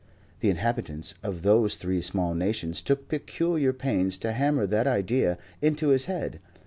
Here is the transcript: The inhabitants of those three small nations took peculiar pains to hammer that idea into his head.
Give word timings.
The 0.39 0.49
inhabitants 0.49 1.13
of 1.21 1.43
those 1.43 1.75
three 1.75 2.01
small 2.01 2.33
nations 2.33 2.81
took 2.81 3.07
peculiar 3.07 3.71
pains 3.71 4.17
to 4.17 4.31
hammer 4.33 4.65
that 4.65 4.87
idea 4.87 5.37
into 5.61 5.89
his 5.89 6.05
head. 6.05 6.39